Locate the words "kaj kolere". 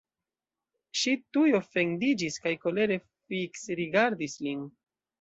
2.47-3.01